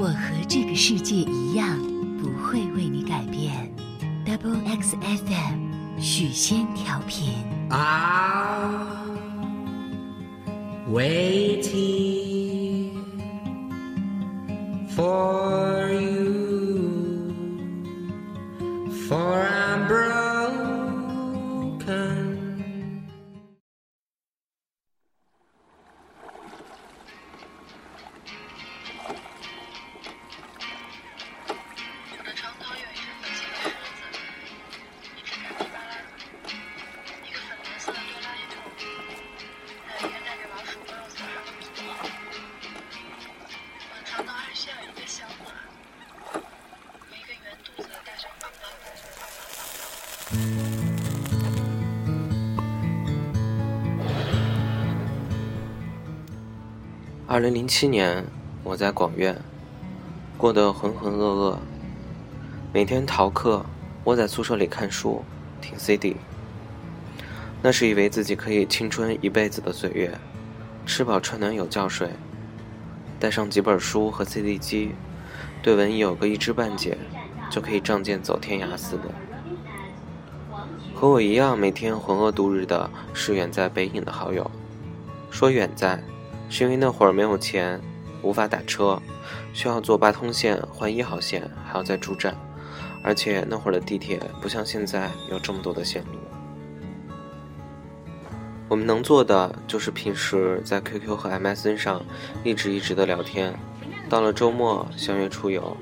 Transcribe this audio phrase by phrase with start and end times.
[0.00, 1.76] 我和这个世界一样，
[2.22, 3.68] 不会为你改变。
[4.24, 7.34] Double X FM，许仙调频。
[7.68, 9.04] 啊
[10.88, 12.92] ，waiting
[14.94, 15.47] for。
[57.26, 58.26] 二零零七年，
[58.62, 59.40] 我在广院
[60.36, 61.56] 过得浑浑噩噩，
[62.74, 63.64] 每天逃课，
[64.04, 65.24] 窝在宿舍里看书、
[65.62, 66.16] 听 CD。
[67.62, 70.18] 那是以为自己可以青春一辈子的岁月，
[70.84, 72.10] 吃饱穿暖有觉睡，
[73.18, 74.92] 带上几本书和 CD 机，
[75.62, 76.98] 对文艺有个一知半解，
[77.48, 79.04] 就可以仗剑走天涯似的。
[81.00, 84.50] 和我一样每天浑噩度日的是远在北影的好友，
[85.30, 86.02] 说远在。
[86.50, 87.80] 是因为那会儿没有钱，
[88.20, 89.00] 无法打车，
[89.52, 92.36] 需要坐八通线换一号线，还要再住站，
[93.04, 96.18] 而且那会儿的地铁不像现在有这么多的线路。
[98.68, 102.02] 我们能做的就是平时在 QQ 和 MSN 上
[102.42, 103.54] 一直一直的聊天，
[104.08, 105.76] 到了周末相约出游。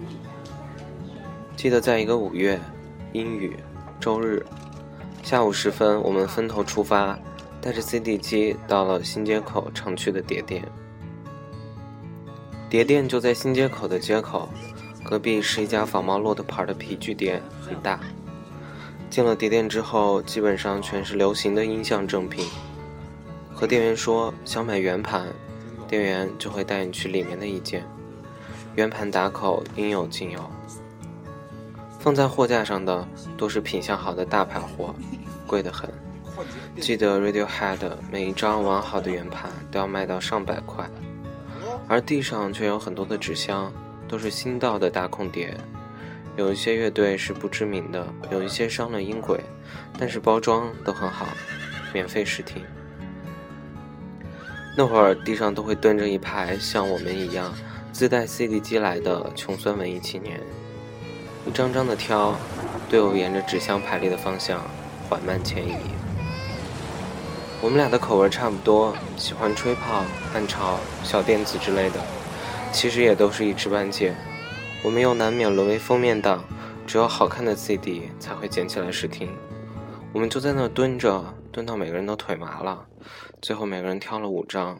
[1.56, 2.60] 记得在一个五月，
[3.14, 3.56] 阴雨，
[3.98, 4.44] 周日，
[5.26, 7.18] 下午时分，我们分头出发。
[7.60, 10.62] 带着 CD 机到了新街口常去的碟店，
[12.70, 14.48] 碟店就在新街口的街口，
[15.02, 17.98] 隔壁是一家仿冒骆驼牌的皮具店，很大。
[19.10, 22.46] 进了碟店之后，基本上全是流行的音像正品。
[23.52, 25.26] 和店员说想买圆盘，
[25.88, 27.84] 店员就会带你去里面的一间。
[28.76, 30.38] 圆盘打口应有尽有，
[32.06, 33.04] 放在货架上的
[33.36, 34.94] 都是品相好的大牌货，
[35.44, 35.90] 贵得很。
[36.80, 37.80] 记得 Radiohead
[38.12, 40.88] 每一张完好的圆盘都要卖到上百块，
[41.88, 43.72] 而地上却有很多的纸箱，
[44.06, 45.52] 都是新到的大空碟。
[46.36, 49.40] 有一些乐队是不知名的，有一些伤了音轨，
[49.98, 51.26] 但是包装都很好，
[51.92, 52.62] 免费试听。
[54.76, 57.52] 那会儿地上都会蹲着一排像我们一样
[57.90, 60.40] 自带 CD 机来的穷酸文艺青年，
[61.46, 62.34] 一张张的挑，
[62.90, 64.60] 队伍沿着纸箱排列的方向
[65.08, 65.76] 缓慢前移。
[67.62, 72.00] 我们俩的口味差不多，喜欢吹泡、暗潮、小电子之类的，
[72.72, 74.14] 其实也都是一知半解。
[74.84, 76.44] 我们又难免沦为封面党，
[76.86, 79.34] 只有好看的 CD 才会捡起来试听。
[80.12, 82.84] 我们就在那蹲着，蹲到每个人都腿麻了。
[83.40, 84.78] 最后每个人挑了五张，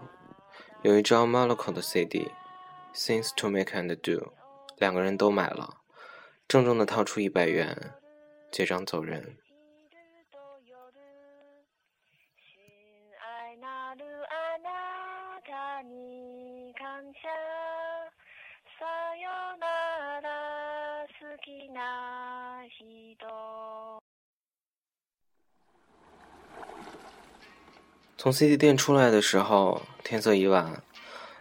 [0.82, 4.32] 有一张 Moloko 的 CD，Things to Make and Do，
[4.78, 5.70] 两个人都买了，
[6.48, 7.76] 郑重的掏出一百元，
[8.52, 9.36] 结账走人。
[28.16, 30.82] 从 CD 店出来的时候，天色已晚，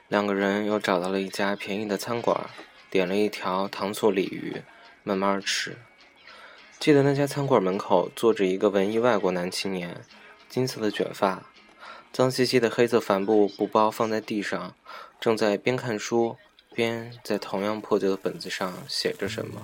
[0.08, 2.50] 两个人又找到了一家便宜的餐馆，
[2.90, 4.62] 点了一条糖醋鲤鱼，
[5.06, 5.78] 慢慢吃。
[6.80, 10.02] 记得那家餐馆门口坐着一个文艺外国男青年，
[10.50, 11.44] 金色的卷发，
[12.12, 14.74] 脏兮兮的黑色帆布布包放在地上，
[15.20, 16.36] 正在边看书
[16.74, 19.62] 边在同样破旧的本子上写着什么。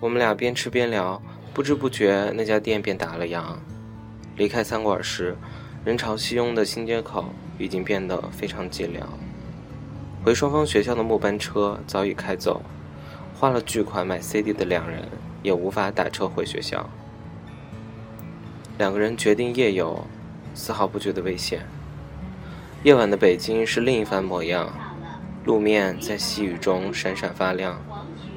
[0.00, 1.20] 我们俩边吃边聊，
[1.52, 3.56] 不知不觉那家店便打了烊。
[4.36, 5.36] 离开餐馆时，
[5.84, 9.02] 人潮熙拥的新街口已经变得非常寂寥。
[10.24, 12.62] 回双方学校的末班车早已开走，
[13.40, 15.02] 花了巨款买 CD 的两人
[15.42, 16.86] 也无法打车回学校。
[18.76, 20.06] 两个人决定夜游，
[20.52, 21.60] 丝毫不觉得危险。
[22.82, 24.70] 夜晚的北京是另一番模样，
[25.46, 27.80] 路面在细雨中闪闪发亮，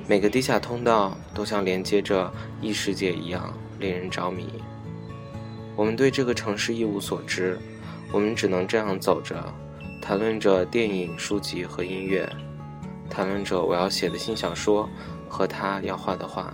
[0.07, 4.47] 每个地下通道都像连接着异世界一样，令人着迷。
[5.75, 7.59] 我们对这个城市一无所知，
[8.09, 9.53] 我们只能这样走着，
[10.01, 12.25] 谈论着电影、书籍和音乐，
[13.13, 14.89] 谈论着我要写的新小说
[15.29, 16.51] 和他要画的画。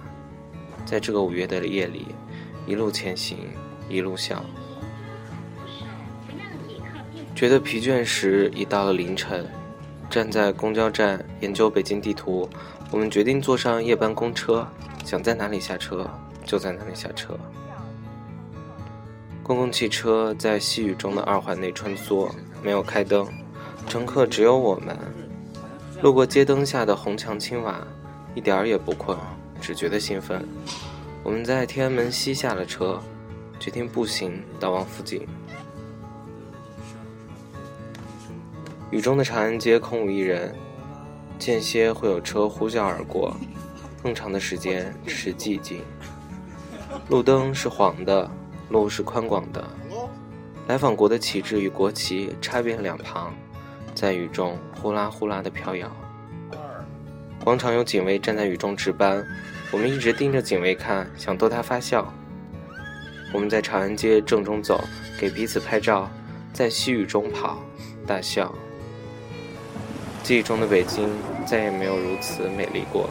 [0.85, 2.07] 在这个五月的夜里，
[2.67, 3.37] 一路前行，
[3.87, 4.43] 一路笑。
[7.33, 9.47] 觉得疲倦时，已到了凌晨。
[10.09, 12.49] 站在公交站研究北京地图，
[12.91, 14.67] 我们决定坐上夜班公车，
[15.05, 16.09] 想在哪里下车
[16.43, 17.39] 就在哪里下车。
[19.43, 22.29] 公共汽车在细雨中的二环内穿梭，
[22.61, 23.25] 没有开灯，
[23.87, 24.97] 乘客只有我们。
[26.01, 27.85] 路过街灯下的红墙青瓦，
[28.33, 29.17] 一点儿也不困，
[29.59, 30.47] 只觉得兴奋。
[31.23, 33.01] 我们在天安门西下了车，
[33.59, 35.27] 决定步行到王府井。
[38.91, 40.55] 雨中的长安街空无一人，
[41.37, 43.35] 间歇会有车呼啸而过，
[44.01, 45.81] 更长的时间只是寂静。
[47.09, 48.29] 路灯是黄的。
[48.69, 49.67] 路是宽广的，
[50.67, 53.33] 来访国的旗帜与国旗插遍两旁，
[53.99, 55.91] 在雨中呼啦呼啦的飘摇。
[57.43, 59.21] 广场有警卫站在雨中值班，
[59.73, 62.13] 我们一直盯着警卫看，想逗他发笑。
[63.33, 64.81] 我们在长安街正中走，
[65.19, 66.09] 给彼此拍照，
[66.53, 67.61] 在细雨中跑，
[68.07, 68.55] 大笑。
[70.23, 71.09] 记忆中的北京
[71.45, 73.09] 再也没有如此美丽过。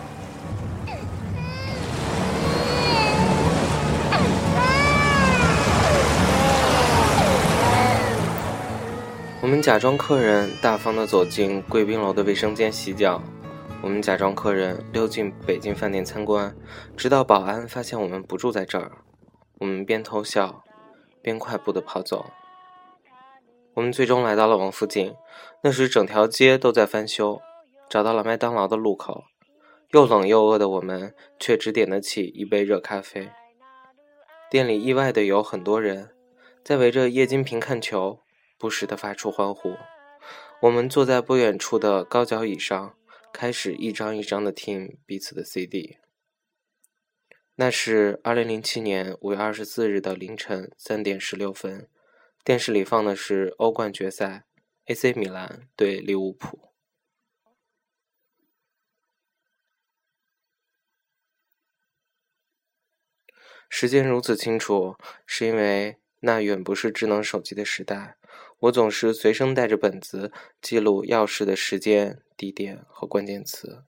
[9.48, 13.18] 我们假装客人，大方的走进贵宾楼的卫生间洗脚。
[13.80, 16.54] 我们假装客人，溜进北京饭店参观，
[16.98, 18.92] 直到保安发现我们不住在这儿。
[19.58, 20.62] 我们边偷笑，
[21.22, 22.26] 边快步的跑走。
[23.72, 25.14] 我们最终来到了王府井，
[25.62, 27.40] 那时整条街都在翻修，
[27.88, 29.24] 找到了麦当劳的路口。
[29.92, 33.30] 又冷又饿的我们，却只点得起一杯热咖啡。
[34.50, 36.10] 店里意外的有很多人，
[36.62, 38.18] 在围着液晶屏看球。
[38.58, 39.76] 不时地发出欢呼。
[40.62, 42.98] 我们坐在不远处的高脚椅上，
[43.32, 45.98] 开始一张一张地听彼此的 CD。
[47.54, 51.88] 那是二零零七年五月二十四日的凌晨三点十六分，
[52.44, 54.44] 电视里放的是欧冠决赛
[54.86, 56.72] ，AC 米兰对利物浦。
[63.68, 64.96] 时间如此清楚，
[65.26, 68.16] 是因为那远不是智能手机的时代。
[68.60, 73.84] 我总是随身带着本子记录要事的时间、地点和关键词，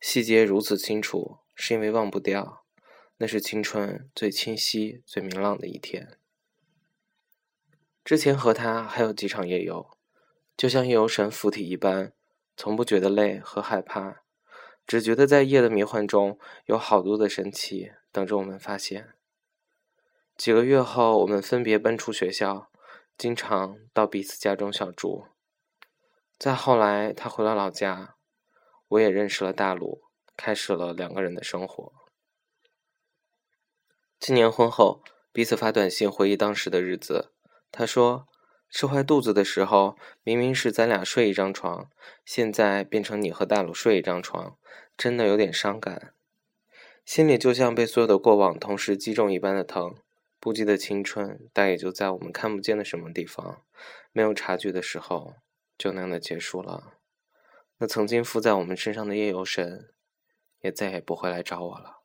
[0.00, 2.64] 细节如此清楚，是因为忘不掉。
[3.18, 6.18] 那是青春最清晰、最明朗的一天。
[8.04, 9.88] 之前和他还有几场夜游，
[10.56, 12.12] 就像夜游神附体一般，
[12.56, 14.22] 从不觉得累和害怕，
[14.86, 19.14] 只觉得在夜的迷幻中有好多的神奇等着我们发现。
[20.36, 22.68] 几个月后，我们分别奔出学校。
[23.18, 25.26] 经常到彼此家中小住。
[26.38, 28.16] 再后来，他回了老家，
[28.88, 30.02] 我也认识了大陆，
[30.36, 31.92] 开始了两个人的生活。
[34.20, 35.02] 今年婚后，
[35.32, 37.32] 彼此发短信回忆当时的日子。
[37.72, 38.28] 他说
[38.68, 41.90] ：“吃坏肚子的时候，明明是咱俩睡一张床，
[42.24, 44.58] 现在变成你和大陆睡一张床，
[44.96, 46.14] 真的有点伤感，
[47.04, 49.96] 心里就像被所有的过往同时击中一般的疼。”
[50.38, 53.64] 不羁的青春，但也就在我们看不见的什么地方，
[54.12, 55.34] 没有察觉的时候，
[55.76, 56.98] 就那样的结束了。
[57.78, 59.90] 那曾经附在我们身上的夜游神，
[60.60, 61.95] 也再也不会来找我了。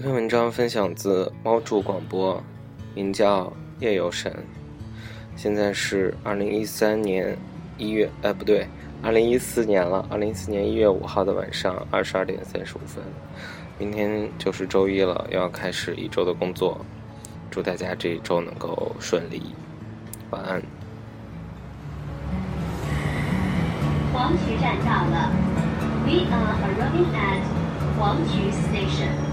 [0.00, 2.42] 这篇文章分享自猫柱广播，
[2.94, 3.44] 名叫
[3.80, 4.32] 《夜游神》。
[5.36, 7.36] 现在是二零一三年
[7.76, 8.66] 一月，哎，不对，
[9.02, 10.06] 二零一四年了。
[10.08, 13.04] 二零一四年一月五号的晚上二十二点三十五分，
[13.78, 16.80] 明天就是周一了，又要开始一周的工作。
[17.50, 19.54] 祝大家这一周能够顺利，
[20.30, 20.62] 晚安。
[24.14, 25.30] 黄渠站到了
[26.06, 27.42] ，We are arriving at
[27.98, 29.29] 黄渠 Station.